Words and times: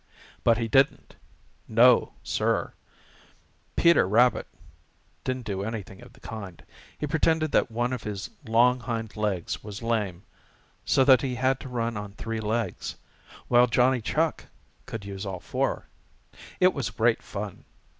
But 0.43 0.57
he 0.57 0.67
didn't. 0.67 1.15
No, 1.67 2.13
Sir, 2.23 2.73
Peter 3.75 4.07
Rabbit 4.07 4.47
didn't 5.23 5.45
do 5.45 5.61
anything 5.61 6.01
of 6.01 6.13
the 6.13 6.19
kind. 6.19 6.65
He 6.97 7.05
pretended 7.05 7.51
that 7.51 7.69
one 7.69 7.93
of 7.93 8.01
his 8.01 8.31
long 8.43 8.79
hind 8.79 9.15
legs 9.15 9.63
was 9.63 9.83
lame 9.83 10.23
so 10.85 11.03
that 11.03 11.21
he 11.21 11.35
had 11.35 11.59
to 11.59 11.69
run 11.69 11.97
on 11.97 12.13
three 12.13 12.39
legs, 12.41 12.95
while 13.47 13.67
Johnny 13.67 14.01
Chuck 14.01 14.45
could 14.87 15.05
use 15.05 15.23
all 15.23 15.39
four. 15.39 15.85
It 16.59 16.73
was 16.73 16.89
great 16.89 17.21
fun. 17.21 17.63